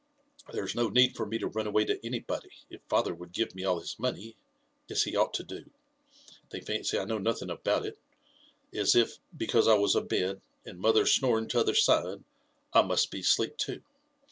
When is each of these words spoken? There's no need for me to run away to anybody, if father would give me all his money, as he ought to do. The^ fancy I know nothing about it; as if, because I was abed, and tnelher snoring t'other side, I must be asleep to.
There's 0.51 0.73
no 0.73 0.89
need 0.89 1.15
for 1.15 1.27
me 1.27 1.37
to 1.37 1.45
run 1.47 1.67
away 1.67 1.85
to 1.85 2.03
anybody, 2.03 2.49
if 2.71 2.81
father 2.89 3.13
would 3.13 3.31
give 3.31 3.53
me 3.53 3.63
all 3.63 3.79
his 3.79 3.99
money, 3.99 4.35
as 4.89 5.03
he 5.03 5.15
ought 5.15 5.31
to 5.35 5.43
do. 5.43 5.69
The^ 6.49 6.65
fancy 6.65 6.97
I 6.97 7.05
know 7.05 7.19
nothing 7.19 7.51
about 7.51 7.85
it; 7.85 7.99
as 8.73 8.95
if, 8.95 9.19
because 9.37 9.67
I 9.67 9.75
was 9.75 9.93
abed, 9.93 10.41
and 10.65 10.79
tnelher 10.79 11.07
snoring 11.07 11.47
t'other 11.47 11.75
side, 11.75 12.23
I 12.73 12.81
must 12.81 13.11
be 13.11 13.19
asleep 13.19 13.57
to. 13.59 13.83